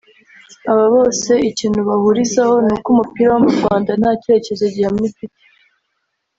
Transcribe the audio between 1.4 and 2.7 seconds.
ikintu bahurizaho